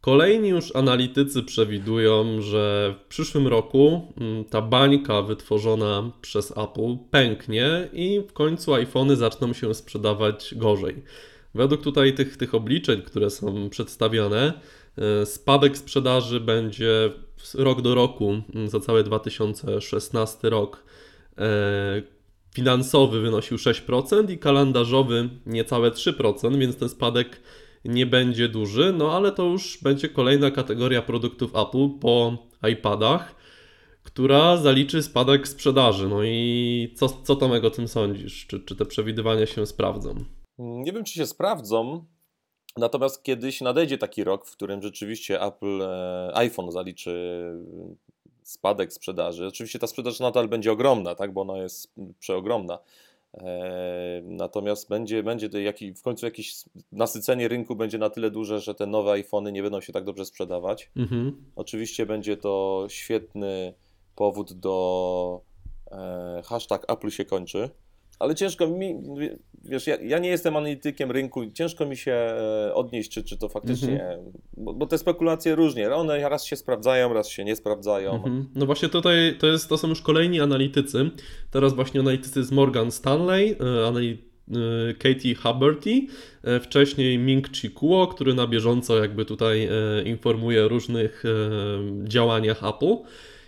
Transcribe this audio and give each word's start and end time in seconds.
Kolejni 0.00 0.48
już 0.48 0.76
analitycy 0.76 1.42
przewidują, 1.42 2.40
że 2.40 2.94
w 3.04 3.08
przyszłym 3.08 3.46
roku 3.46 4.12
mm, 4.20 4.44
ta 4.44 4.62
bańka 4.62 5.22
wytworzona 5.22 6.10
przez 6.20 6.50
Apple 6.50 6.96
pęknie 7.10 7.88
i 7.92 8.20
w 8.28 8.32
końcu 8.32 8.74
iPhony 8.74 9.16
zaczną 9.16 9.52
się 9.52 9.74
sprzedawać 9.74 10.54
gorzej. 10.56 11.02
Według 11.54 11.82
tutaj 11.82 12.14
tych, 12.14 12.36
tych 12.36 12.54
obliczeń, 12.54 13.02
które 13.02 13.30
są 13.30 13.70
przedstawione, 13.70 14.52
e, 14.98 15.26
spadek 15.26 15.78
sprzedaży 15.78 16.40
będzie 16.40 17.10
rok 17.54 17.82
do 17.82 17.94
roku 17.94 18.42
mm, 18.54 18.68
za 18.68 18.80
cały 18.80 19.04
2016 19.04 20.50
rok 20.50 20.84
e, 21.38 22.02
finansowy 22.54 23.20
wynosił 23.20 23.56
6% 23.56 24.30
i 24.30 24.38
kalendarzowy 24.38 25.28
niecałe 25.46 25.90
3%, 25.90 26.58
więc 26.58 26.76
ten 26.76 26.88
spadek 26.88 27.40
nie 27.84 28.06
będzie 28.06 28.48
duży, 28.48 28.92
no 28.92 29.12
ale 29.12 29.32
to 29.32 29.44
już 29.44 29.78
będzie 29.82 30.08
kolejna 30.08 30.50
kategoria 30.50 31.02
produktów 31.02 31.50
Apple 31.56 31.88
po 32.00 32.36
iPadach, 32.72 33.34
która 34.02 34.56
zaliczy 34.56 35.02
spadek 35.02 35.48
sprzedaży. 35.48 36.08
No 36.08 36.22
i 36.24 36.94
co, 36.96 37.08
co 37.08 37.36
Tomek 37.36 37.64
o 37.64 37.70
tym 37.70 37.88
sądzisz? 37.88 38.46
Czy, 38.46 38.60
czy 38.60 38.76
te 38.76 38.84
przewidywania 38.84 39.46
się 39.46 39.66
sprawdzą? 39.66 40.14
Nie 40.58 40.92
wiem, 40.92 41.04
czy 41.04 41.14
się 41.14 41.26
sprawdzą, 41.26 42.04
natomiast 42.76 43.22
kiedyś 43.22 43.60
nadejdzie 43.60 43.98
taki 43.98 44.24
rok, 44.24 44.46
w 44.46 44.52
którym 44.52 44.82
rzeczywiście 44.82 45.42
Apple 45.42 45.82
e, 45.82 46.30
iPhone 46.34 46.72
zaliczy 46.72 47.42
spadek 48.42 48.92
sprzedaży. 48.92 49.46
Oczywiście 49.46 49.78
ta 49.78 49.86
sprzedaż 49.86 50.20
nadal 50.20 50.48
będzie 50.48 50.72
ogromna, 50.72 51.14
tak, 51.14 51.32
bo 51.32 51.40
ona 51.40 51.58
jest 51.58 51.94
przeogromna. 52.18 52.78
Natomiast 54.22 54.88
będzie, 54.88 55.22
będzie 55.22 55.62
jaki, 55.62 55.94
w 55.94 56.02
końcu 56.02 56.26
jakieś 56.26 56.54
nasycenie 56.92 57.48
rynku 57.48 57.76
będzie 57.76 57.98
na 57.98 58.10
tyle 58.10 58.30
duże, 58.30 58.60
że 58.60 58.74
te 58.74 58.86
nowe 58.86 59.12
iPhony 59.12 59.52
nie 59.52 59.62
będą 59.62 59.80
się 59.80 59.92
tak 59.92 60.04
dobrze 60.04 60.24
sprzedawać. 60.24 60.90
Mhm. 60.96 61.44
Oczywiście 61.56 62.06
będzie 62.06 62.36
to 62.36 62.86
świetny 62.88 63.74
powód 64.16 64.52
do 64.52 65.40
e, 65.90 66.42
hashtag 66.44 66.92
Apple 66.92 67.10
się 67.10 67.24
kończy 67.24 67.70
ale 68.20 68.34
ciężko 68.34 68.66
mi, 68.66 68.94
wiesz, 69.64 69.86
ja, 69.86 69.96
ja, 70.02 70.18
nie 70.18 70.28
jestem 70.28 70.56
analitykiem 70.56 71.10
rynku, 71.10 71.50
ciężko 71.50 71.86
mi 71.86 71.96
się 71.96 72.12
e, 72.12 72.74
odnieść, 72.74 73.10
czy, 73.10 73.24
czy 73.24 73.38
to 73.38 73.48
faktycznie, 73.48 74.02
mhm. 74.02 74.32
bo, 74.56 74.74
bo, 74.74 74.86
te 74.86 74.98
spekulacje 74.98 75.54
różnie, 75.54 75.94
one 75.94 76.28
raz 76.28 76.44
się 76.44 76.56
sprawdzają, 76.56 77.12
raz 77.12 77.28
się 77.28 77.44
nie 77.44 77.56
sprawdzają. 77.56 78.14
Mhm. 78.14 78.48
No 78.54 78.66
właśnie 78.66 78.88
tutaj 78.88 79.36
to, 79.38 79.46
jest, 79.46 79.68
to 79.68 79.78
są 79.78 79.88
już 79.88 80.02
kolejni 80.02 80.40
analitycy, 80.40 81.10
teraz 81.50 81.74
właśnie 81.74 82.00
analitycy 82.00 82.44
z 82.44 82.52
Morgan 82.52 82.90
Stanley, 82.90 83.56
e, 83.60 83.86
analitycy 83.86 84.30
e, 84.50 84.94
Katie 84.94 85.34
Haberty, 85.34 86.06
wcześniej 86.62 87.18
Ming 87.18 87.48
Chi 87.56 87.70
Kuo, 87.70 88.06
który 88.06 88.34
na 88.34 88.46
bieżąco 88.46 88.98
jakby 88.98 89.24
tutaj 89.24 89.68
informuje 90.04 90.64
o 90.64 90.68
różnych 90.68 91.24
działaniach 92.04 92.64
Apple. 92.64 92.96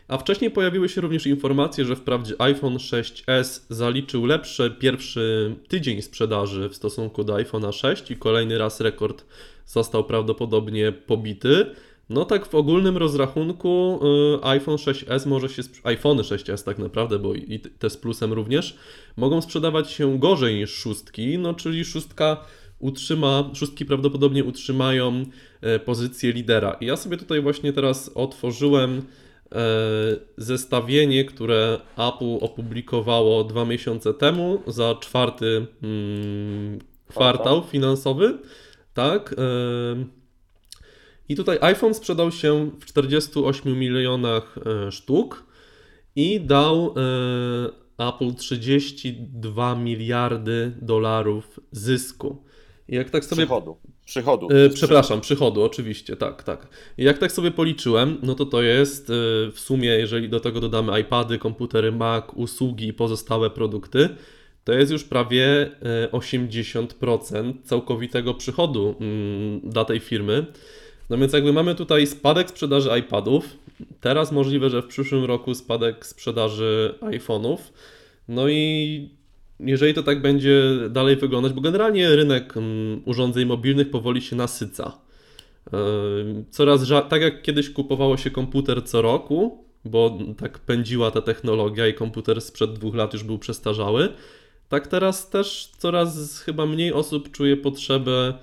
A 0.08 0.18
wcześniej 0.18 0.50
pojawiły 0.50 0.88
się 0.88 1.00
również 1.00 1.26
informacje, 1.26 1.84
że 1.84 1.96
wprawdzie 1.96 2.34
iPhone 2.38 2.76
6s 2.76 3.60
zaliczył 3.68 4.26
lepszy 4.26 4.76
pierwszy 4.78 5.56
tydzień 5.68 6.02
sprzedaży 6.02 6.68
w 6.68 6.74
stosunku 6.74 7.24
do 7.24 7.34
iPhone'a 7.34 7.72
6 7.72 8.10
i 8.10 8.16
kolejny 8.16 8.58
raz 8.58 8.80
rekord 8.80 9.24
został 9.66 10.04
prawdopodobnie 10.04 10.92
pobity. 10.92 11.66
No 12.10 12.24
tak 12.24 12.46
w 12.46 12.54
ogólnym 12.54 12.96
rozrachunku 12.96 14.00
y, 14.42 14.44
iPhone 14.44 14.76
6s 14.76 15.26
może 15.26 15.48
się, 15.48 15.62
iPhone 15.84 16.18
6s 16.18 16.64
tak 16.64 16.78
naprawdę, 16.78 17.18
bo 17.18 17.34
i 17.34 17.60
te 17.60 17.90
z 17.90 17.96
plusem 17.96 18.32
również, 18.32 18.76
mogą 19.16 19.40
sprzedawać 19.40 19.90
się 19.90 20.18
gorzej 20.18 20.54
niż 20.54 20.74
szóstki, 20.74 21.38
no 21.38 21.54
czyli 21.54 21.84
szóstka 21.84 22.44
utrzyma, 22.78 23.50
szóstki 23.54 23.86
prawdopodobnie 23.86 24.44
utrzymają 24.44 25.24
e, 25.60 25.78
pozycję 25.78 26.32
lidera. 26.32 26.76
I 26.80 26.86
ja 26.86 26.96
sobie 26.96 27.16
tutaj 27.16 27.42
właśnie 27.42 27.72
teraz 27.72 28.10
otworzyłem 28.14 29.02
zestawienie, 30.36 31.24
które 31.24 31.80
Apple 31.96 32.38
opublikowało 32.40 33.44
dwa 33.44 33.64
miesiące 33.64 34.14
temu 34.14 34.62
za 34.66 34.94
czwarty 34.94 35.66
mm, 35.82 36.78
kwartał 37.08 37.62
finansowy. 37.62 38.38
Tak. 38.94 39.34
E, 39.38 39.44
I 41.28 41.36
tutaj 41.36 41.58
iPhone 41.60 41.94
sprzedał 41.94 42.32
się 42.32 42.70
w 42.80 42.84
48 42.84 43.78
milionach 43.78 44.58
e, 44.66 44.92
sztuk 44.92 45.46
i 46.16 46.40
dał 46.40 46.94
Apple 47.98 48.34
32 48.34 49.74
miliardy 49.74 50.72
dolarów 50.82 51.60
zysku. 51.72 52.42
jak 52.88 53.10
tak 53.10 53.24
sobie. 53.24 53.42
Przychodu. 53.42 53.76
Przychodu. 54.04 54.48
Yy, 54.50 54.70
przepraszam, 54.70 55.20
przychodu, 55.20 55.62
oczywiście, 55.62 56.16
tak, 56.16 56.42
tak. 56.42 56.68
Jak 56.98 57.18
tak 57.18 57.32
sobie 57.32 57.50
policzyłem, 57.50 58.18
no 58.22 58.34
to 58.34 58.46
to 58.46 58.62
jest 58.62 59.08
yy, 59.08 59.14
w 59.52 59.60
sumie, 59.60 59.88
jeżeli 59.88 60.28
do 60.28 60.40
tego 60.40 60.60
dodamy 60.60 61.00
iPady, 61.00 61.38
komputery 61.38 61.92
Mac, 61.92 62.24
usługi 62.34 62.86
i 62.86 62.92
pozostałe 62.92 63.50
produkty, 63.50 64.08
to 64.64 64.72
jest 64.72 64.92
już 64.92 65.04
prawie 65.04 65.70
80% 66.12 67.50
y, 67.50 67.62
całkowitego 67.62 68.34
przychodu 68.34 68.94
yy, 69.00 69.70
dla 69.70 69.84
tej 69.84 70.00
firmy. 70.00 70.46
No 71.10 71.18
więc 71.18 71.32
jakby 71.32 71.52
mamy 71.52 71.74
tutaj 71.74 72.06
spadek 72.06 72.48
sprzedaży 72.48 72.90
iPadów, 72.98 73.44
teraz 74.00 74.32
możliwe, 74.32 74.70
że 74.70 74.82
w 74.82 74.86
przyszłym 74.86 75.24
roku 75.24 75.54
spadek 75.54 76.06
sprzedaży 76.06 76.94
iPhone'ów. 77.00 77.58
No 78.28 78.48
i 78.48 79.08
jeżeli 79.64 79.94
to 79.94 80.02
tak 80.02 80.22
będzie 80.22 80.62
dalej 80.90 81.16
wyglądać, 81.16 81.52
bo 81.52 81.60
generalnie 81.60 82.16
rynek 82.16 82.56
mm, 82.56 83.02
urządzeń 83.04 83.46
mobilnych 83.46 83.90
powoli 83.90 84.22
się 84.22 84.36
nasyca. 84.36 84.98
E, 85.72 85.78
coraz 86.50 86.88
tak 87.08 87.22
jak 87.22 87.42
kiedyś 87.42 87.70
kupowało 87.70 88.16
się 88.16 88.30
komputer 88.30 88.84
co 88.84 89.02
roku, 89.02 89.64
bo 89.84 90.18
tak 90.38 90.58
pędziła 90.58 91.10
ta 91.10 91.22
technologia 91.22 91.86
i 91.88 91.94
komputer 91.94 92.40
sprzed 92.40 92.72
dwóch 92.72 92.94
lat 92.94 93.12
już 93.12 93.24
był 93.24 93.38
przestarzały, 93.38 94.08
tak 94.68 94.86
teraz 94.86 95.30
też 95.30 95.70
coraz 95.78 96.40
chyba 96.40 96.66
mniej 96.66 96.92
osób 96.92 97.30
czuje 97.30 97.56
potrzebę 97.56 98.34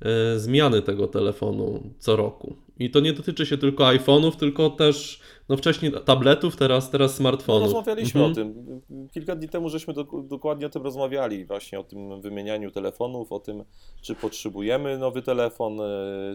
e, 0.00 0.38
zmiany 0.38 0.82
tego 0.82 1.06
telefonu 1.06 1.90
co 1.98 2.16
roku. 2.16 2.65
I 2.78 2.90
to 2.90 3.00
nie 3.00 3.12
dotyczy 3.12 3.46
się 3.46 3.58
tylko 3.58 3.84
iPhone'ów, 3.84 4.36
tylko 4.36 4.70
też 4.70 5.20
no 5.48 5.56
wcześniej 5.56 5.92
tabletów, 6.04 6.56
teraz, 6.56 6.90
teraz 6.90 7.14
smartfonów. 7.14 7.60
No, 7.60 7.66
rozmawialiśmy 7.66 8.24
mhm. 8.24 8.32
o 8.32 8.34
tym. 8.34 8.80
Kilka 9.12 9.36
dni 9.36 9.48
temu 9.48 9.68
żeśmy 9.68 9.94
do, 9.94 10.04
dokładnie 10.04 10.66
o 10.66 10.70
tym 10.70 10.82
rozmawiali, 10.82 11.44
właśnie 11.44 11.80
o 11.80 11.84
tym 11.84 12.20
wymienianiu 12.20 12.70
telefonów, 12.70 13.32
o 13.32 13.40
tym, 13.40 13.64
czy 14.00 14.14
potrzebujemy 14.14 14.98
nowy 14.98 15.22
telefon, 15.22 15.80
e, 15.80 15.84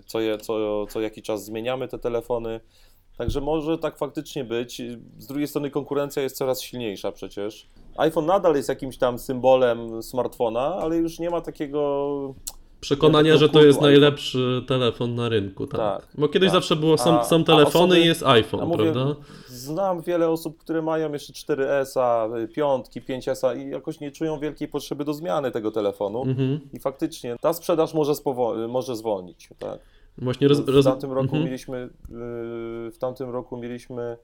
co, 0.06 0.20
je, 0.20 0.38
co, 0.38 0.86
co 0.88 1.02
jaki 1.02 1.22
czas 1.22 1.46
zmieniamy 1.46 1.88
te 1.88 2.00
telefony. 2.00 2.60
Także 3.18 3.42
może 3.42 3.78
tak 3.78 3.98
faktycznie 3.98 4.44
być. 4.44 4.82
Z 5.18 5.28
drugiej 5.28 5.48
strony 5.48 5.70
konkurencja 5.70 6.24
jest 6.24 6.38
coraz 6.38 6.62
silniejsza 6.62 7.12
przecież. 7.12 7.68
iPhone 7.98 8.26
nadal 8.26 8.56
jest 8.56 8.70
jakimś 8.70 8.98
tam 8.98 9.20
symbolem 9.20 10.04
smartfona, 10.04 10.76
ale 10.76 10.98
już 10.98 11.20
nie 11.20 11.30
ma 11.30 11.42
takiego 11.42 12.36
przekonania, 12.82 13.38
że 13.38 13.50
to 13.50 13.66
jest 13.66 13.82
najlepszy 13.82 14.64
telefon 14.68 15.16
na 15.16 15.30
rynku. 15.30 15.68
Tak. 15.68 15.80
tak 15.80 16.10
Bo 16.18 16.28
kiedyś 16.28 16.48
tak. 16.48 16.54
zawsze 16.54 16.76
było, 16.76 16.98
są, 16.98 17.24
są 17.24 17.44
telefony 17.44 18.00
i 18.00 18.06
jest 18.06 18.24
iPhone, 18.24 18.68
mówię, 18.68 18.92
prawda? 18.92 19.16
Znam 19.48 20.02
wiele 20.02 20.30
osób, 20.30 20.58
które 20.58 20.82
mają 20.82 21.14
jeszcze 21.14 21.34
4S, 21.34 22.48
5, 22.48 22.86
5S 22.88 23.58
i 23.58 23.70
jakoś 23.70 24.00
nie 24.00 24.12
czują 24.12 24.40
wielkiej 24.40 24.68
potrzeby 24.68 25.06
do 25.06 25.14
zmiany 25.14 25.52
tego 25.52 25.72
telefonu. 25.72 26.24
Mhm. 26.24 26.60
I 26.74 26.80
faktycznie 26.80 27.36
ta 27.42 27.54
sprzedaż 27.54 27.94
może, 27.94 28.14
może 28.68 28.96
zwolnić. 28.96 29.50
Tak? 29.60 29.80
Właśnie 30.18 30.48
roz, 30.48 30.68
roz... 30.68 30.86
W 30.86 30.90
tamtym 30.90 31.12
roku 31.12 31.36
mhm. 31.36 31.44
mieliśmy 31.44 31.78
y, 31.78 31.90
w 32.92 32.98
tamtym 33.00 33.30
roku 33.30 33.58
mieliśmy 33.58 34.18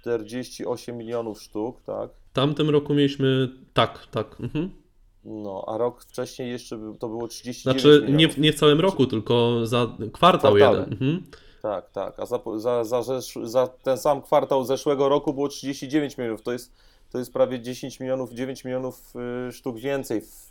48 0.00 0.96
milionów 0.96 1.42
sztuk, 1.42 1.82
tak? 1.82 2.10
W 2.30 2.32
tamtym 2.32 2.70
roku 2.70 2.94
mieliśmy 2.94 3.48
tak, 3.74 4.06
tak. 4.10 4.40
Mhm. 4.40 4.81
No, 5.24 5.64
a 5.66 5.78
rok 5.78 6.02
wcześniej 6.02 6.50
jeszcze 6.50 6.94
to 6.98 7.08
było 7.08 7.28
39 7.28 7.82
Znaczy 7.82 8.06
nie, 8.12 8.28
nie 8.38 8.52
w 8.52 8.56
całym 8.56 8.80
roku, 8.80 9.06
tylko 9.06 9.66
za 9.66 9.96
kwartał 10.12 10.58
jeden. 10.58 10.92
Mhm. 10.92 11.22
Tak, 11.62 11.90
tak. 11.90 12.20
A 12.20 12.26
za, 12.26 12.40
za, 12.84 13.02
za, 13.02 13.20
za, 13.42 13.66
ten 13.66 13.98
sam 13.98 14.22
kwartał 14.22 14.64
zeszłego 14.64 15.08
roku 15.08 15.34
było 15.34 15.48
39 15.48 16.18
milionów. 16.18 16.42
To 16.42 16.52
jest, 16.52 16.72
to 17.12 17.18
jest 17.18 17.32
prawie 17.32 17.60
10 17.60 18.00
milionów, 18.00 18.32
9 18.32 18.64
milionów 18.64 19.12
y, 19.48 19.52
sztuk 19.52 19.78
więcej 19.78 20.20
w, 20.20 20.46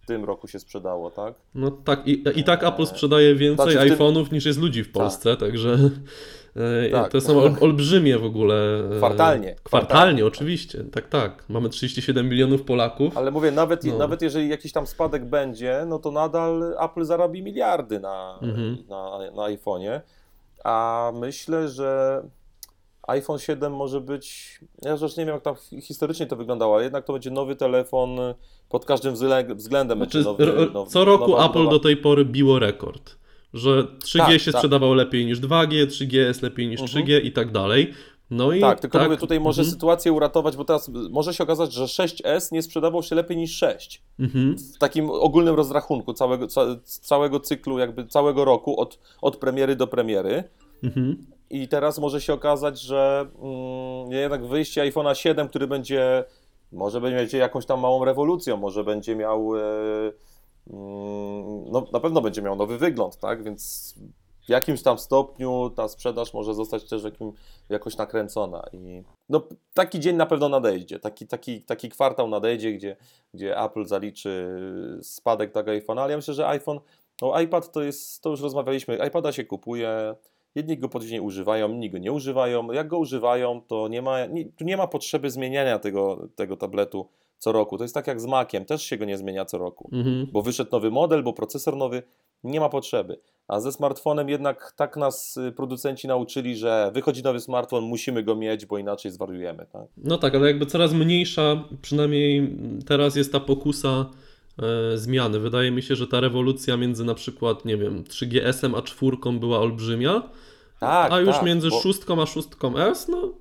w 0.00 0.06
tym 0.06 0.24
roku 0.24 0.48
się 0.48 0.58
sprzedało, 0.58 1.10
tak? 1.10 1.34
No 1.54 1.70
tak, 1.70 2.08
i, 2.08 2.24
i 2.36 2.44
tak 2.44 2.64
Apple 2.64 2.86
sprzedaje 2.86 3.34
więcej 3.34 3.72
znaczy, 3.72 3.90
iPhone'ów 3.90 4.24
tym... 4.24 4.34
niż 4.34 4.46
jest 4.46 4.58
ludzi 4.58 4.84
w 4.84 4.92
Polsce, 4.92 5.30
tak. 5.30 5.40
także. 5.40 5.90
E, 6.56 6.90
tak. 6.90 7.12
To 7.12 7.20
są 7.20 7.58
olbrzymie 7.60 8.18
w 8.18 8.24
ogóle. 8.24 8.84
E, 8.92 8.96
kwartalnie. 8.96 9.56
Kwartalnie, 9.62 10.26
oczywiście. 10.26 10.84
Tak, 10.84 11.08
tak. 11.08 11.44
Mamy 11.48 11.68
37 11.68 12.28
milionów 12.28 12.62
Polaków. 12.62 13.16
Ale 13.16 13.30
mówię, 13.30 13.50
nawet, 13.50 13.84
no. 13.84 13.98
nawet 13.98 14.22
jeżeli 14.22 14.48
jakiś 14.48 14.72
tam 14.72 14.86
spadek 14.86 15.24
będzie, 15.24 15.84
no 15.86 15.98
to 15.98 16.10
nadal 16.10 16.76
Apple 16.80 17.04
zarobi 17.04 17.42
miliardy 17.42 18.00
na, 18.00 18.38
mhm. 18.42 18.76
na, 18.88 19.18
na 19.18 19.42
iPhone'ie. 19.42 20.00
A 20.64 21.12
myślę, 21.14 21.68
że 21.68 22.22
iPhone 23.08 23.38
7 23.38 23.72
może 23.72 24.00
być. 24.00 24.58
Ja 24.82 24.90
już 24.90 25.16
nie 25.16 25.26
wiem, 25.26 25.34
jak 25.34 25.42
tam 25.42 25.54
historycznie 25.82 26.26
to 26.26 26.36
wyglądało, 26.36 26.74
ale 26.74 26.82
jednak 26.84 27.04
to 27.04 27.12
będzie 27.12 27.30
nowy 27.30 27.56
telefon 27.56 28.18
pod 28.68 28.84
każdym 28.84 29.14
względem. 29.54 29.98
Znaczy, 29.98 30.22
nowy, 30.22 30.70
nowy, 30.74 30.90
co 30.90 31.04
roku 31.04 31.42
Apple 31.42 31.68
do 31.68 31.78
tej 31.78 31.96
pory 31.96 32.24
biło 32.24 32.58
rekord 32.58 33.21
że 33.54 33.82
3G 34.04 34.18
Tak, 34.18 34.40
się 34.40 34.52
tak. 34.52 34.58
sprzedawał 34.60 34.94
lepiej 34.94 35.26
niż 35.26 35.40
2G, 35.40 35.86
3G 35.86 36.14
jest 36.16 36.42
lepiej 36.42 36.68
niż 36.68 36.80
Mhm. 36.80 37.04
3G 37.06 37.24
i 37.24 37.32
tak 37.32 37.52
dalej. 37.52 37.94
No 38.30 38.52
i 38.52 38.60
Tak, 38.60 38.80
tylko 38.80 39.04
mówię, 39.04 39.16
tutaj 39.16 39.40
może 39.40 39.62
mhm, 39.62 39.74
sytuację 39.74 40.12
uratować, 40.12 40.56
bo 40.56 40.64
teraz 40.64 40.90
może 41.10 41.34
się 41.34 41.44
okazać, 41.44 41.72
że 41.72 41.84
6S 41.84 42.52
nie 42.52 42.62
sprzedawał 42.62 43.02
się 43.02 43.14
lepiej 43.14 43.36
niż 43.36 43.56
6. 43.56 44.02
mhm. 44.20 44.56
W 44.58 44.78
takim 44.78 45.10
ogólnym 45.10 45.54
rozrachunku 45.54 46.14
całego, 46.14 46.46
ca, 46.46 46.66
całego 46.84 47.40
cyklu, 47.40 47.78
jakby 47.78 48.06
całego 48.06 48.44
roku, 48.44 48.80
od, 48.80 48.98
od 49.22 49.36
premiery 49.36 49.76
do 49.76 49.86
premiery. 49.86 50.44
Mhm. 50.82 51.26
I 51.50 51.68
teraz 51.68 51.98
może 51.98 52.20
się 52.20 52.32
okazać, 52.32 52.80
że 52.80 53.26
mm, 53.42 54.12
jednak 54.12 54.46
wyjście 54.46 54.90
iPhone'a 54.90 55.14
7, 55.14 55.48
który 55.48 55.66
będzie, 55.66 56.24
może 56.72 57.00
będzie 57.00 57.38
jakąś 57.38 57.66
tam 57.66 57.80
małą 57.80 58.04
rewolucją, 58.04 58.56
może 58.56 58.84
będzie 58.84 59.16
miał, 59.16 59.56
mm, 59.56 60.12
no 60.66 61.86
na 61.92 62.00
pewno 62.00 62.20
będzie 62.20 62.42
miał 62.42 62.56
nowy 62.56 62.78
wygląd, 62.78 63.18
tak? 63.18 63.42
Więc 63.42 63.94
w 64.46 64.48
jakimś 64.48 64.82
tam 64.82 64.98
stopniu 64.98 65.70
ta 65.76 65.88
sprzedaż 65.88 66.34
może 66.34 66.54
zostać 66.54 66.88
też 66.88 67.04
jakim, 67.04 67.32
jakoś 67.68 67.96
nakręcona. 67.96 68.64
I 68.72 69.02
no, 69.28 69.42
taki 69.74 70.00
dzień 70.00 70.16
na 70.16 70.26
pewno 70.26 70.48
nadejdzie, 70.48 70.98
taki, 70.98 71.26
taki, 71.26 71.62
taki 71.62 71.88
kwartał 71.88 72.28
nadejdzie, 72.28 72.72
gdzie, 72.72 72.96
gdzie 73.34 73.60
Apple 73.60 73.84
zaliczy 73.84 74.56
spadek 75.02 75.52
tego 75.52 75.70
iPhone'a, 75.70 76.00
ale 76.00 76.10
ja 76.10 76.16
myślę, 76.16 76.34
że 76.34 76.48
iPhone, 76.48 76.80
no 77.22 77.40
iPad 77.40 77.72
to 77.72 77.82
jest, 77.82 78.22
to 78.22 78.30
już 78.30 78.40
rozmawialiśmy, 78.40 78.98
iPada 79.06 79.32
się 79.32 79.44
kupuje, 79.44 80.14
Jedni 80.54 80.78
go 80.78 80.88
później 80.88 81.20
używają, 81.20 81.68
inni 81.68 81.90
go 81.90 81.98
nie 81.98 82.12
używają. 82.12 82.72
Jak 82.72 82.88
go 82.88 82.98
używają, 82.98 83.60
to 83.60 83.88
nie 83.88 84.02
ma, 84.02 84.26
nie, 84.26 84.44
tu 84.44 84.64
nie 84.64 84.76
ma 84.76 84.86
potrzeby 84.86 85.30
zmieniania 85.30 85.78
tego, 85.78 86.28
tego 86.36 86.56
tabletu 86.56 87.08
co 87.42 87.52
roku. 87.52 87.78
To 87.78 87.84
jest 87.84 87.94
tak 87.94 88.06
jak 88.06 88.20
z 88.20 88.26
Maciem, 88.26 88.64
też 88.64 88.82
się 88.82 88.96
go 88.96 89.04
nie 89.04 89.18
zmienia 89.18 89.44
co 89.44 89.58
roku. 89.58 89.90
Mhm. 89.92 90.26
Bo 90.32 90.42
wyszedł 90.42 90.70
nowy 90.72 90.90
model, 90.90 91.22
bo 91.22 91.32
procesor 91.32 91.76
nowy, 91.76 92.02
nie 92.44 92.60
ma 92.60 92.68
potrzeby. 92.68 93.20
A 93.48 93.60
ze 93.60 93.72
smartfonem 93.72 94.28
jednak 94.28 94.72
tak 94.76 94.96
nas 94.96 95.36
y, 95.36 95.52
producenci 95.52 96.08
nauczyli, 96.08 96.56
że 96.56 96.90
wychodzi 96.94 97.22
nowy 97.22 97.40
smartfon, 97.40 97.84
musimy 97.84 98.22
go 98.22 98.36
mieć, 98.36 98.66
bo 98.66 98.78
inaczej 98.78 99.10
zwariujemy. 99.10 99.66
Tak? 99.72 99.82
No 99.96 100.18
tak, 100.18 100.34
ale 100.34 100.46
jakby 100.46 100.66
coraz 100.66 100.92
mniejsza, 100.92 101.64
przynajmniej 101.82 102.56
teraz 102.86 103.16
jest 103.16 103.32
ta 103.32 103.40
pokusa 103.40 104.06
e, 104.62 104.98
zmiany. 104.98 105.38
Wydaje 105.38 105.70
mi 105.70 105.82
się, 105.82 105.96
że 105.96 106.06
ta 106.06 106.20
rewolucja 106.20 106.76
między 106.76 107.04
na 107.04 107.14
przykład, 107.14 107.64
nie 107.64 107.76
wiem, 107.76 108.04
3GS-em 108.04 108.78
a 108.78 108.82
4 108.82 109.16
była 109.40 109.58
olbrzymia, 109.58 110.22
Tak, 110.80 111.12
a 111.12 111.20
już 111.20 111.36
tak, 111.36 111.46
między 111.46 111.70
bo 111.70 111.80
6 111.80 112.00
a 112.08 112.12
6S, 112.12 113.08
no 113.08 113.32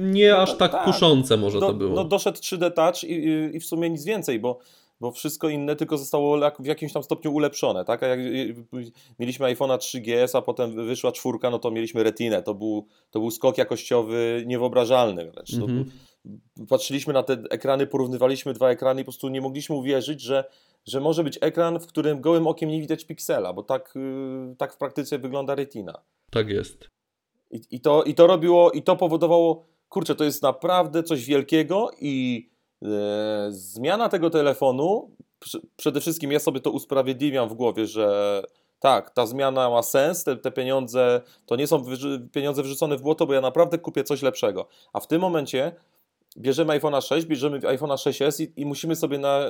nie 0.00 0.36
aż 0.36 0.56
tak, 0.56 0.72
tak. 0.72 0.84
kuszące 0.84 1.36
może 1.36 1.60
do, 1.60 1.66
to 1.66 1.74
było. 1.74 1.94
No 1.94 2.04
doszedł 2.04 2.38
3D 2.38 2.72
Touch 2.72 3.04
i, 3.04 3.12
i, 3.12 3.56
i 3.56 3.60
w 3.60 3.66
sumie 3.66 3.90
nic 3.90 4.04
więcej, 4.04 4.40
bo, 4.40 4.58
bo 5.00 5.10
wszystko 5.12 5.48
inne 5.48 5.76
tylko 5.76 5.98
zostało 5.98 6.38
w 6.58 6.66
jakimś 6.66 6.92
tam 6.92 7.02
stopniu 7.02 7.34
ulepszone, 7.34 7.84
tak? 7.84 8.02
A 8.02 8.06
jak 8.06 8.20
mieliśmy 9.18 9.46
iPhone'a 9.46 9.78
3GS, 9.78 10.38
a 10.38 10.42
potem 10.42 10.86
wyszła 10.86 11.12
czwórka, 11.12 11.50
no 11.50 11.58
to 11.58 11.70
mieliśmy 11.70 12.02
Retinę. 12.02 12.42
To 12.42 12.54
był, 12.54 12.86
to 13.10 13.20
był 13.20 13.30
skok 13.30 13.58
jakościowy 13.58 14.44
niewyobrażalny 14.46 15.30
wręcz. 15.30 15.54
Mhm. 15.54 15.84
był- 15.84 16.66
patrzyliśmy 16.68 17.12
na 17.12 17.22
te 17.22 17.32
ekrany, 17.50 17.86
porównywaliśmy 17.86 18.52
dwa 18.52 18.70
ekrany 18.70 19.00
i 19.00 19.04
po 19.04 19.10
prostu 19.10 19.28
nie 19.28 19.40
mogliśmy 19.40 19.76
uwierzyć, 19.76 20.20
że, 20.20 20.44
że 20.84 21.00
może 21.00 21.24
być 21.24 21.38
ekran, 21.40 21.80
w 21.80 21.86
którym 21.86 22.20
gołym 22.20 22.46
okiem 22.46 22.70
nie 22.70 22.80
widać 22.80 23.04
piksela, 23.04 23.52
bo 23.52 23.62
tak, 23.62 23.96
y, 23.96 24.56
tak 24.56 24.74
w 24.74 24.76
praktyce 24.76 25.18
wygląda 25.18 25.54
Retina. 25.54 26.02
Tak 26.30 26.48
jest. 26.48 26.88
I, 27.50 27.60
i, 27.70 27.80
to, 27.80 28.02
I 28.02 28.14
to 28.14 28.26
robiło, 28.26 28.70
i 28.70 28.82
to 28.82 28.96
powodowało, 28.96 29.64
kurczę, 29.88 30.14
to 30.14 30.24
jest 30.24 30.42
naprawdę 30.42 31.02
coś 31.02 31.24
wielkiego 31.24 31.90
i 32.00 32.48
e, 32.82 33.46
zmiana 33.50 34.08
tego 34.08 34.30
telefonu, 34.30 35.10
przede 35.76 36.00
wszystkim 36.00 36.32
ja 36.32 36.38
sobie 36.38 36.60
to 36.60 36.70
usprawiedliwiam 36.70 37.48
w 37.48 37.54
głowie, 37.54 37.86
że 37.86 38.42
tak, 38.80 39.10
ta 39.10 39.26
zmiana 39.26 39.70
ma 39.70 39.82
sens, 39.82 40.24
te, 40.24 40.36
te 40.36 40.50
pieniądze 40.50 41.20
to 41.46 41.56
nie 41.56 41.66
są 41.66 41.84
pieniądze 42.32 42.62
wyrzucone 42.62 42.96
w 42.96 43.02
błoto, 43.02 43.26
bo 43.26 43.34
ja 43.34 43.40
naprawdę 43.40 43.78
kupię 43.78 44.04
coś 44.04 44.22
lepszego. 44.22 44.68
A 44.92 45.00
w 45.00 45.06
tym 45.06 45.20
momencie 45.20 45.72
bierzemy 46.36 46.72
iPhone'a 46.78 47.00
6, 47.00 47.26
bierzemy 47.26 47.58
iPhone'a 47.58 47.94
6s 47.94 48.42
i, 48.42 48.60
i 48.60 48.66
musimy 48.66 48.96
sobie 48.96 49.18
na, 49.18 49.40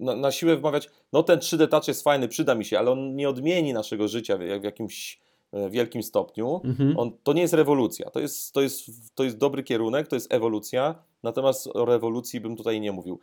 na, 0.00 0.16
na 0.16 0.32
siłę 0.32 0.56
wmawiać, 0.56 0.88
no 1.12 1.22
ten 1.22 1.38
3D 1.38 1.68
Touch 1.68 1.88
jest 1.88 2.02
fajny, 2.02 2.28
przyda 2.28 2.54
mi 2.54 2.64
się, 2.64 2.78
ale 2.78 2.90
on 2.90 3.16
nie 3.16 3.28
odmieni 3.28 3.72
naszego 3.72 4.08
życia 4.08 4.36
w, 4.36 4.40
w 4.40 4.64
jakimś 4.64 5.20
wielkim 5.70 6.02
stopniu. 6.02 6.60
Mhm. 6.64 6.98
On, 6.98 7.12
to 7.22 7.32
nie 7.32 7.42
jest 7.42 7.54
rewolucja, 7.54 8.10
to 8.10 8.20
jest, 8.20 8.52
to, 8.52 8.60
jest, 8.60 9.14
to 9.14 9.24
jest 9.24 9.38
dobry 9.38 9.62
kierunek, 9.62 10.08
to 10.08 10.16
jest 10.16 10.32
ewolucja, 10.32 10.94
natomiast 11.22 11.66
o 11.66 11.84
rewolucji 11.84 12.40
bym 12.40 12.56
tutaj 12.56 12.80
nie 12.80 12.92
mówił. 12.92 13.20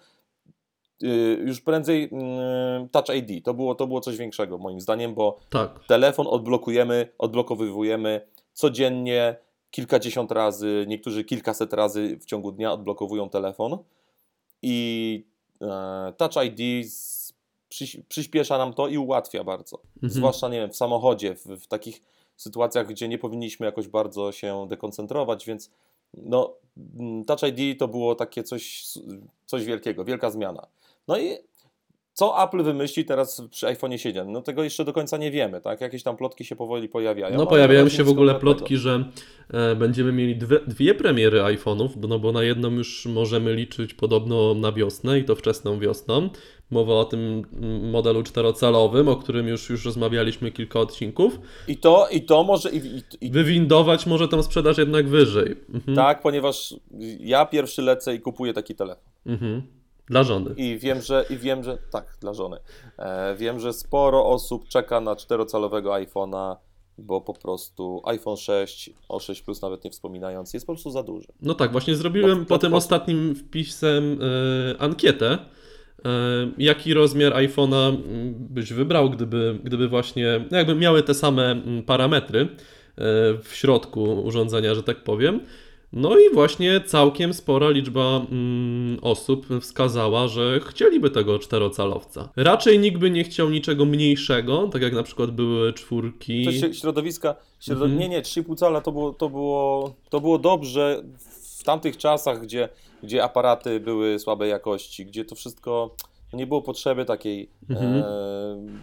Yy, 1.01 1.43
Już 1.45 1.61
prędzej 1.61 2.01
yy, 2.01 2.89
Touch 2.91 3.15
ID, 3.15 3.45
to 3.45 3.53
było, 3.53 3.75
to 3.75 3.87
było 3.87 4.01
coś 4.01 4.17
większego 4.17 4.57
moim 4.57 4.81
zdaniem, 4.81 5.13
bo 5.13 5.39
Tak. 5.49 5.85
telefon 5.87 6.27
odblokujemy, 6.27 7.09
odblokowywujemy 7.17 8.21
codziennie, 8.53 9.35
kilkadziesiąt 9.71 10.31
razy, 10.31 10.85
niektórzy 10.87 11.23
kilkaset 11.23 11.73
razy 11.73 12.17
w 12.21 12.25
ciągu 12.25 12.51
dnia 12.51 12.73
odblokowują 12.73 13.29
telefon 13.29 13.77
i 14.61 15.25
e, 15.61 16.13
Touch 16.17 16.45
ID 16.45 16.91
z, 16.91 17.33
przyś, 17.69 17.97
przyspiesza 18.07 18.57
nam 18.57 18.73
to 18.73 18.87
i 18.87 18.97
ułatwia 18.97 19.43
bardzo. 19.43 19.79
Mhm. 19.95 20.13
Zwłaszcza, 20.13 20.49
nie 20.49 20.59
wiem, 20.59 20.69
w 20.69 20.75
samochodzie, 20.75 21.35
w, 21.35 21.45
w 21.45 21.67
takich 21.67 22.01
sytuacjach, 22.41 22.87
gdzie 22.87 23.07
nie 23.07 23.17
powinniśmy 23.17 23.65
jakoś 23.65 23.87
bardzo 23.87 24.31
się 24.31 24.65
dekoncentrować, 24.69 25.45
więc 25.45 25.71
no, 26.13 26.55
mm, 26.99 27.25
Touch 27.25 27.43
ID 27.43 27.79
to 27.79 27.87
było 27.87 28.15
takie 28.15 28.43
coś, 28.43 28.83
coś 29.45 29.65
wielkiego, 29.65 30.05
wielka 30.05 30.29
zmiana. 30.29 30.67
No 31.07 31.19
i 31.19 31.37
co 32.13 32.43
Apple 32.43 32.63
wymyśli 32.63 33.05
teraz 33.05 33.41
przy 33.51 33.67
iPhone 33.67 33.97
7? 33.97 34.31
No 34.31 34.41
tego 34.41 34.63
jeszcze 34.63 34.85
do 34.85 34.93
końca 34.93 35.17
nie 35.17 35.31
wiemy, 35.31 35.61
tak? 35.61 35.81
Jakieś 35.81 36.03
tam 36.03 36.17
plotki 36.17 36.45
się 36.45 36.55
powoli 36.55 36.89
pojawiają. 36.89 37.37
No 37.37 37.47
pojawiają 37.47 37.89
się 37.89 38.03
w 38.03 38.09
ogóle 38.09 38.35
plotki, 38.35 38.77
że 38.77 39.05
e, 39.53 39.75
będziemy 39.75 40.11
mieli 40.11 40.35
dwie, 40.35 40.59
dwie 40.67 40.95
premiery 40.95 41.39
iPhone'ów, 41.39 41.89
no 42.09 42.19
bo 42.19 42.31
na 42.31 42.43
jedną 42.43 42.71
już 42.71 43.05
możemy 43.05 43.55
liczyć 43.55 43.93
podobno 43.93 44.53
na 44.53 44.71
wiosnę 44.71 45.19
i 45.19 45.25
to 45.25 45.35
wczesną 45.35 45.79
wiosną. 45.79 46.29
Mowa 46.73 46.93
o 46.93 47.05
tym 47.05 47.45
modelu 47.91 48.23
czterocalowym, 48.23 49.07
o 49.07 49.15
którym 49.15 49.47
już, 49.47 49.69
już 49.69 49.85
rozmawialiśmy 49.85 50.51
kilka 50.51 50.79
odcinków. 50.79 51.39
I 51.67 51.77
to, 51.77 52.07
i 52.11 52.21
to 52.21 52.43
może, 52.43 52.71
i, 52.71 52.77
i, 52.77 53.03
i 53.21 53.31
Wywindować 53.31 54.05
może 54.05 54.27
tą 54.27 54.43
sprzedaż 54.43 54.77
jednak 54.77 55.07
wyżej. 55.07 55.55
Mhm. 55.73 55.97
tak, 55.97 56.21
ponieważ 56.21 56.75
ja 57.19 57.45
pierwszy 57.45 57.81
lecę 57.81 58.15
i 58.15 58.19
kupuję 58.19 58.53
taki 58.53 58.75
telefon. 58.75 59.03
Mhm. 59.25 59.61
Dla 60.07 60.23
żony. 60.23 60.53
I 60.57 60.77
wiem, 60.77 61.01
że, 61.01 61.25
i 61.29 61.37
wiem, 61.37 61.63
że 61.63 61.77
tak, 61.91 62.17
dla 62.21 62.33
żony. 62.33 62.57
E, 62.97 63.35
wiem, 63.35 63.59
że 63.59 63.73
sporo 63.73 64.25
osób 64.25 64.67
czeka 64.67 65.01
na 65.01 65.15
czterocalowego 65.15 65.91
iPhone'a, 65.91 66.55
bo 66.97 67.21
po 67.21 67.33
prostu 67.33 68.01
iPhone 68.05 68.37
6, 68.37 68.89
o 69.09 69.19
6 69.19 69.41
Plus 69.41 69.61
nawet 69.61 69.83
nie 69.83 69.91
wspominając, 69.91 70.53
jest 70.53 70.67
po 70.67 70.73
prostu 70.73 70.91
za 70.91 71.03
duży. 71.03 71.27
No 71.41 71.53
tak, 71.53 71.71
właśnie 71.71 71.95
zrobiłem 71.95 72.45
po 72.45 72.57
tym 72.57 72.73
ostatnim 72.73 73.35
wpisem 73.35 74.19
e, 74.21 74.81
ankietę, 74.81 75.37
jaki 76.57 76.93
rozmiar 76.93 77.33
iPhone'a 77.33 77.97
byś 78.33 78.73
wybrał, 78.73 79.09
gdyby, 79.09 79.59
gdyby 79.63 79.87
właśnie, 79.87 80.45
no 80.51 80.57
jakby 80.57 80.75
miały 80.75 81.03
te 81.03 81.13
same 81.13 81.61
parametry 81.85 82.39
e, 82.41 82.47
w 83.43 83.49
środku 83.53 84.03
urządzenia, 84.03 84.75
że 84.75 84.83
tak 84.83 85.03
powiem. 85.03 85.39
No 85.93 86.19
i 86.19 86.33
właśnie 86.33 86.81
całkiem 86.81 87.33
spora 87.33 87.69
liczba 87.69 88.21
mm, 88.31 88.97
osób 89.01 89.47
wskazała, 89.61 90.27
że 90.27 90.59
chcieliby 90.65 91.09
tego 91.09 91.39
czterocalowca. 91.39 92.29
Raczej 92.35 92.79
nikt 92.79 92.97
by 92.97 93.11
nie 93.11 93.23
chciał 93.23 93.49
niczego 93.49 93.85
mniejszego, 93.85 94.67
tak 94.67 94.81
jak 94.81 94.93
na 94.93 95.03
przykład 95.03 95.31
były 95.31 95.73
czwórki. 95.73 96.45
To 96.45 96.73
środowiska, 96.73 97.35
środo... 97.59 97.85
Mhm. 97.85 98.01
nie, 98.01 98.09
nie, 98.09 98.21
3,5 98.21 98.55
cala 98.55 98.81
to 98.81 98.91
było, 98.91 99.13
to, 99.13 99.29
było, 99.29 99.95
to 100.09 100.21
było 100.21 100.39
dobrze 100.39 101.03
w 101.59 101.63
tamtych 101.63 101.97
czasach, 101.97 102.41
gdzie, 102.41 102.69
gdzie 103.03 103.23
aparaty 103.23 103.79
były 103.79 104.19
słabej 104.19 104.49
jakości, 104.49 105.05
gdzie 105.05 105.25
to 105.25 105.35
wszystko 105.35 105.95
no 106.33 106.39
nie 106.39 106.47
było 106.47 106.61
potrzeby 106.61 107.05
takiej 107.05 107.49
Mhm. 107.69 107.93
e, 107.95 108.05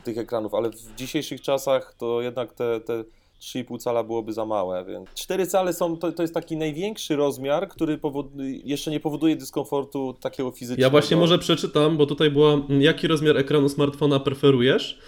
tych 0.05 0.19
ekranów, 0.19 0.55
ale 0.55 0.71
w 0.71 0.95
dzisiejszych 0.97 1.41
czasach 1.41 1.95
to 1.99 2.23
jednak 2.23 2.53
te, 2.53 2.81
te 2.81 3.05
3,5 3.41 3.79
cala 3.79 4.05
byłoby 4.05 4.33
za 4.33 4.47
małe, 4.47 4.85
więc 4.85 5.09
4 5.15 5.47
cale 5.47 5.73
są, 5.73 5.97
to, 5.97 6.13
to 6.13 6.23
jest 6.23 6.35
taki 6.35 6.57
największy 6.57 7.17
rozmiar, 7.17 7.69
który 7.69 8.01
jeszcze 8.65 8.91
nie 8.91 9.01
powoduje 9.01 9.37
dyskomfortu 9.37 10.15
takiego 10.21 10.51
fizycznego. 10.51 10.83
Ja 10.87 10.91
właśnie 10.91 11.17
może 11.17 11.39
przeczytam, 11.39 11.97
bo 11.97 12.07
tutaj 12.07 12.31
była, 12.31 12.57
jaki 12.81 13.09
rozmiar 13.09 13.37
ekranu 13.37 13.69
smartfona 13.69 14.21
preferujesz. 14.21 14.99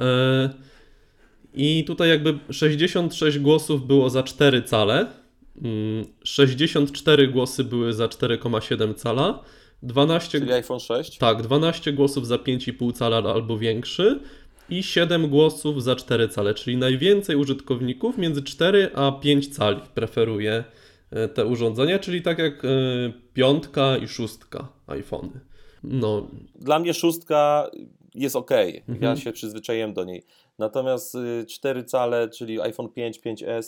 E, 0.00 0.50
I 1.54 1.84
tutaj 1.84 2.08
jakby 2.08 2.38
66 2.50 3.38
głosów 3.38 3.86
było 3.86 4.10
za 4.10 4.22
4 4.22 4.62
cale, 4.62 5.06
64 6.24 7.28
głosy 7.28 7.64
były 7.64 7.92
za 7.92 8.06
4,7 8.06 8.94
cala, 8.94 9.42
12, 9.82 10.38
Czyli 10.40 10.52
iPhone 10.52 10.80
6. 10.80 11.18
tak, 11.18 11.42
12 11.42 11.92
głosów 11.92 12.26
za 12.26 12.36
5,5 12.36 12.92
cala 12.92 13.16
albo 13.16 13.58
większy 13.58 14.20
i 14.70 14.82
7 14.82 15.28
głosów 15.28 15.82
za 15.82 15.96
4 15.96 16.28
cale, 16.28 16.54
czyli 16.54 16.76
najwięcej 16.76 17.36
użytkowników 17.36 18.18
między 18.18 18.42
4 18.42 18.90
a 18.94 19.12
5 19.12 19.48
cali 19.56 19.80
preferuje 19.94 20.64
e, 21.10 21.28
te 21.28 21.46
urządzenia, 21.46 21.98
czyli 21.98 22.22
tak 22.22 22.38
jak 22.38 22.64
e, 22.64 22.68
piątka 23.34 23.96
i 23.96 24.08
szóstka 24.08 24.68
iPhony. 24.86 25.40
No, 25.84 26.28
Dla 26.54 26.78
mnie 26.78 26.94
szóstka 26.94 27.70
jest 28.14 28.36
ok. 28.36 28.50
Ja 28.50 28.82
Mhm. 28.94 29.16
się 29.16 29.32
przyzwyczaiłem 29.32 29.94
do 29.94 30.04
niej. 30.04 30.22
Natomiast 30.58 31.14
y, 31.14 31.46
4 31.48 31.84
cale, 31.84 32.28
czyli 32.28 32.60
iPhone 32.60 32.88
5, 32.88 33.20
5S, 33.20 33.46
mm, 33.46 33.62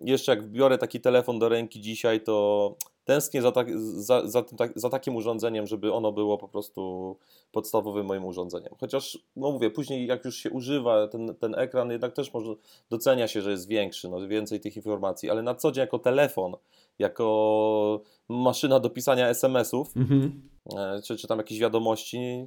jeszcze 0.00 0.32
jak 0.32 0.48
biorę 0.48 0.78
taki 0.78 1.00
telefon 1.00 1.38
do 1.38 1.48
ręki 1.48 1.80
dzisiaj, 1.80 2.20
to 2.20 2.74
tęsknię 3.04 3.42
za, 3.42 3.52
tak, 3.52 3.80
za, 3.80 4.28
za, 4.28 4.42
tym, 4.42 4.58
tak, 4.58 4.72
za 4.76 4.90
takim 4.90 5.16
urządzeniem, 5.16 5.66
żeby 5.66 5.92
ono 5.92 6.12
było 6.12 6.38
po 6.38 6.48
prostu 6.48 7.16
podstawowym 7.52 8.06
moim 8.06 8.24
urządzeniem. 8.24 8.74
Chociaż, 8.80 9.18
no 9.36 9.50
mówię, 9.50 9.70
później 9.70 10.06
jak 10.06 10.24
już 10.24 10.36
się 10.36 10.50
używa 10.50 11.08
ten, 11.08 11.34
ten 11.34 11.54
ekran, 11.58 11.90
jednak 11.90 12.12
też 12.12 12.34
może 12.34 12.54
docenia 12.90 13.28
się, 13.28 13.42
że 13.42 13.50
jest 13.50 13.68
większy, 13.68 14.08
no 14.08 14.28
więcej 14.28 14.60
tych 14.60 14.76
informacji, 14.76 15.30
ale 15.30 15.42
na 15.42 15.54
co 15.54 15.72
dzień 15.72 15.80
jako 15.80 15.98
telefon, 15.98 16.56
jako 16.98 18.00
maszyna 18.28 18.80
do 18.80 18.90
pisania 18.90 19.28
SMS-ów, 19.28 19.96
Mhm. 19.96 20.42
e, 20.76 21.02
czy, 21.02 21.16
czy 21.16 21.28
tam 21.28 21.38
jakieś 21.38 21.58
wiadomości, 21.58 22.46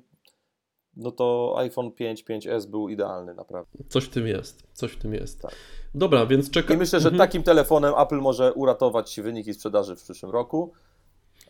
no 0.98 1.12
to 1.12 1.56
iPhone 1.58 1.92
5, 1.92 2.26
5S 2.26 2.66
był 2.66 2.90
idealny 2.90 3.34
naprawdę. 3.34 3.80
Coś 3.90 4.04
w 4.04 4.10
tym 4.10 4.28
jest, 4.28 4.64
coś 4.74 4.92
w 4.92 4.98
tym 4.98 5.14
jest. 5.14 5.42
Tak. 5.42 5.56
Dobra, 5.96 6.26
więc 6.26 6.50
czekam. 6.50 6.78
I 6.78 6.80
myślę, 6.80 7.00
że 7.00 7.12
takim 7.12 7.44
telefonem 7.44 7.94
Apple 7.98 8.18
może 8.18 8.54
uratować 8.54 9.20
wyniki 9.22 9.54
sprzedaży 9.54 9.96
w 9.96 10.02
przyszłym 10.04 10.32
roku. 10.32 10.72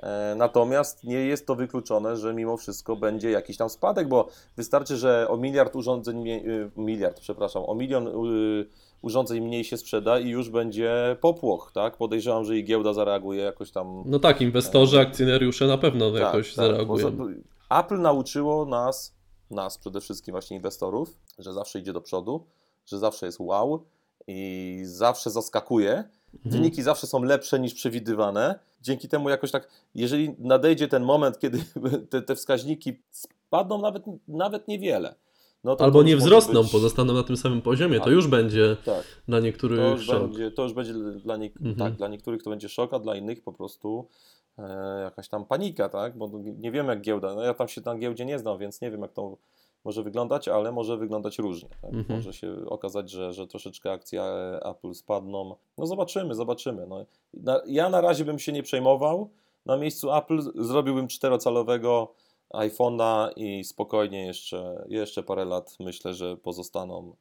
E, 0.03 0.35
Natomiast 0.37 1.03
nie 1.03 1.25
jest 1.25 1.47
to 1.47 1.55
wykluczone, 1.55 2.17
że 2.17 2.33
mimo 2.33 2.57
wszystko 2.57 2.95
będzie 2.95 3.31
jakiś 3.31 3.57
tam 3.57 3.69
spadek, 3.69 4.07
bo 4.07 4.27
wystarczy, 4.57 4.97
że 4.97 5.27
o 5.29 5.37
miliard 5.37 5.75
urządzeń, 5.75 6.27
y, 6.29 6.71
miliard, 6.77 7.19
przepraszam, 7.19 7.63
o 7.65 7.75
milion 7.75 8.07
y, 8.07 8.65
urządzeń 9.01 9.41
mniej 9.41 9.63
się 9.63 9.77
sprzeda 9.77 10.19
i 10.19 10.29
już 10.29 10.49
będzie 10.49 11.17
popłoch, 11.21 11.71
tak? 11.73 11.97
Podejrzewam, 11.97 12.45
że 12.45 12.57
i 12.57 12.63
giełda 12.63 12.93
zareaguje 12.93 13.43
jakoś 13.43 13.71
tam. 13.71 14.03
No 14.05 14.19
tak, 14.19 14.41
inwestorzy, 14.41 14.99
akcjonariusze 14.99 15.67
na 15.67 15.77
pewno 15.77 16.11
Tak, 16.11 16.21
jakoś 16.21 16.55
tak, 16.55 16.65
zareagują. 16.65 17.11
Apple 17.69 18.01
nauczyło 18.01 18.65
nas, 18.65 19.12
nas 19.51 19.77
przede 19.77 20.01
wszystkim 20.01 20.31
właśnie 20.31 20.57
inwestorów, 20.57 21.17
że 21.39 21.53
zawsze 21.53 21.79
idzie 21.79 21.93
do 21.93 22.01
przodu, 22.01 22.45
że 22.85 22.99
zawsze 22.99 23.25
jest 23.25 23.39
wow 23.39 23.85
i 24.27 24.79
zawsze 24.85 25.29
zaskakuje. 25.31 25.91
Mhm. 26.33 26.51
Wyniki 26.51 26.83
zawsze 26.83 27.07
są 27.07 27.23
lepsze 27.23 27.59
niż 27.59 27.73
przewidywane. 27.73 28.59
Dzięki 28.81 29.07
temu 29.07 29.29
jakoś 29.29 29.51
tak, 29.51 29.67
jeżeli 29.95 30.35
nadejdzie 30.39 30.87
ten 30.87 31.03
moment, 31.03 31.39
kiedy 31.39 31.63
te, 32.09 32.21
te 32.21 32.35
wskaźniki 32.35 32.99
spadną 33.11 33.81
nawet, 33.81 34.03
nawet 34.27 34.67
niewiele. 34.67 35.15
No 35.63 35.75
to 35.75 35.83
Albo 35.83 35.99
to 35.99 36.05
nie 36.05 36.17
wzrosną, 36.17 36.61
być- 36.63 36.71
pozostaną 36.71 37.13
na 37.13 37.23
tym 37.23 37.37
samym 37.37 37.61
poziomie, 37.61 37.97
to 37.99 38.03
Tak. 38.05 38.13
już 38.13 38.27
będzie 38.27 38.77
Tak, 38.85 39.03
dla 39.27 39.37
to 39.39 39.43
niektórych 39.45 39.79
już, 39.79 40.05
szok. 40.05 40.21
będzie, 40.21 40.51
to 40.51 40.63
już 40.63 40.73
będzie 40.73 40.93
dla, 40.93 41.37
nie, 41.37 41.45
Mhm. 41.45 41.75
tak, 41.75 41.93
dla 41.93 42.07
niektórych 42.07 42.43
to 42.43 42.49
będzie 42.49 42.69
szok, 42.69 42.93
a 42.93 42.99
dla 42.99 43.15
innych 43.15 43.43
po 43.43 43.53
prostu 43.53 44.07
jakaś 45.03 45.27
tam 45.27 45.45
panika, 45.45 45.89
tak? 45.89 46.17
Bo 46.17 46.27
nie 46.27 46.51
nie 46.51 46.71
wiem 46.71 46.87
jak 46.87 47.01
giełda, 47.01 47.35
no 47.35 47.41
ja 47.41 47.53
tam 47.53 47.67
się 47.67 47.81
na 47.85 47.95
giełdzie 47.95 48.25
nie 48.25 48.39
znam, 48.39 48.57
więc 48.57 48.81
nie 48.81 48.91
wiem 48.91 49.01
jak 49.01 49.13
to 49.13 49.37
może 49.85 50.03
wyglądać, 50.03 50.47
ale 50.47 50.71
może 50.71 50.97
wyglądać 50.97 51.39
różnie. 51.39 51.69
Tak? 51.81 51.93
Mhm. 51.93 52.19
Może 52.19 52.33
się 52.33 52.55
okazać, 52.65 53.09
że, 53.09 53.33
że 53.33 53.47
troszeczkę 53.47 53.91
akcje 53.91 54.23
Apple 54.65 54.93
spadną. 54.93 55.55
No 55.77 55.87
zobaczymy, 55.87 56.35
zobaczymy. 56.35 56.87
No, 56.87 57.05
na, 57.33 57.61
ja 57.67 57.89
na 57.89 58.01
razie 58.01 58.25
bym 58.25 58.39
się 58.39 58.51
nie 58.51 58.63
przejmował. 58.63 59.29
Na 59.65 59.77
miejscu 59.77 60.13
Apple 60.13 60.41
zrobiłbym 60.55 61.07
czterocalowego 61.07 62.13
iPhone'a 62.53 63.29
i 63.35 63.63
spokojnie 63.63 64.25
jeszcze, 64.25 64.85
jeszcze 64.89 65.23
parę 65.23 65.45
lat 65.45 65.75
myślę, 65.79 66.13
że 66.13 66.37
pozostaną. 66.37 67.15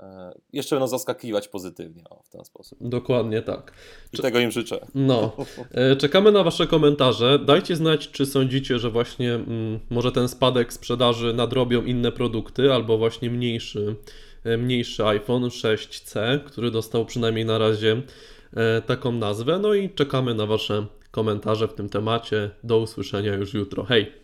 E, 0.00 0.32
jeszcze 0.52 0.76
będą 0.76 0.88
zaskakiwać 0.88 1.48
pozytywnie 1.48 2.04
o, 2.10 2.22
w 2.22 2.28
ten 2.28 2.44
sposób. 2.44 2.78
Dokładnie 2.80 3.42
tak. 3.42 3.72
I 4.12 4.18
tego 4.18 4.38
im 4.38 4.50
życzę. 4.50 4.86
No, 4.94 5.36
e, 5.70 5.96
czekamy 5.96 6.32
na 6.32 6.42
Wasze 6.42 6.66
komentarze. 6.66 7.38
Dajcie 7.38 7.76
znać, 7.76 8.10
czy 8.10 8.26
sądzicie, 8.26 8.78
że 8.78 8.90
właśnie 8.90 9.34
mm, 9.34 9.80
może 9.90 10.12
ten 10.12 10.28
spadek 10.28 10.72
sprzedaży 10.72 11.34
nadrobią 11.34 11.84
inne 11.84 12.12
produkty, 12.12 12.72
albo 12.72 12.98
właśnie 12.98 13.30
mniejszy, 13.30 13.96
e, 14.44 14.56
mniejszy 14.56 15.06
iPhone 15.06 15.42
6C, 15.42 16.40
który 16.44 16.70
dostał 16.70 17.06
przynajmniej 17.06 17.44
na 17.44 17.58
razie 17.58 18.02
e, 18.54 18.82
taką 18.82 19.12
nazwę. 19.12 19.58
No 19.58 19.74
i 19.74 19.90
czekamy 19.90 20.34
na 20.34 20.46
Wasze 20.46 20.86
komentarze 21.10 21.68
w 21.68 21.74
tym 21.74 21.88
temacie. 21.88 22.50
Do 22.64 22.78
usłyszenia 22.78 23.34
już 23.34 23.54
jutro. 23.54 23.84
Hej! 23.84 24.20